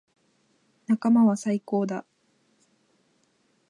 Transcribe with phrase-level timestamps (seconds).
[0.87, 2.07] 仲間は最高だ。